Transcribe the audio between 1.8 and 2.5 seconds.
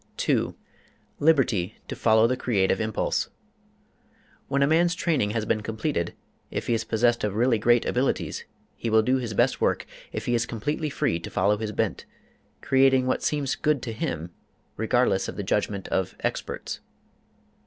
to follow the